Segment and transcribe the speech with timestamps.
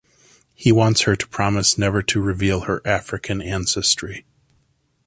[0.55, 4.25] He wants her to promise never to reveal her African ancestry.